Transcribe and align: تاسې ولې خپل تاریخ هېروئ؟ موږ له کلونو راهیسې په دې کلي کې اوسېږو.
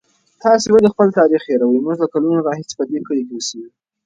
تاسې 0.43 0.67
ولې 0.71 0.89
خپل 0.93 1.07
تاریخ 1.19 1.41
هېروئ؟ 1.49 1.79
موږ 1.85 1.97
له 2.01 2.07
کلونو 2.13 2.45
راهیسې 2.47 2.73
په 2.77 2.83
دې 2.89 2.99
کلي 3.07 3.23
کې 3.27 3.33
اوسېږو. 3.35 3.69